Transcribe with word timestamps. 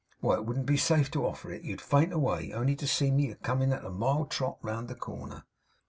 Why, 0.19 0.33
it 0.33 0.45
wouldn't 0.47 0.65
be 0.65 0.77
safe 0.77 1.11
to 1.11 1.27
offer 1.27 1.51
it. 1.51 1.61
You'd 1.61 1.79
faint 1.79 2.11
away, 2.11 2.51
only 2.53 2.75
to 2.75 2.87
see 2.87 3.11
me 3.11 3.29
a 3.29 3.35
comin' 3.35 3.71
at 3.71 3.85
a 3.85 3.91
mild 3.91 4.31
trot 4.31 4.57
round 4.63 4.87
the 4.87 4.95
corner. 4.95 5.43